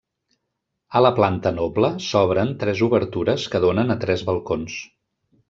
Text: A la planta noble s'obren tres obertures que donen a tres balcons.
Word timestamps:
A 0.99 1.03
la 1.05 1.11
planta 1.19 1.51
noble 1.57 1.91
s'obren 2.05 2.55
tres 2.65 2.81
obertures 2.87 3.47
que 3.53 3.63
donen 3.67 3.97
a 3.97 3.99
tres 4.07 4.25
balcons. 4.33 4.81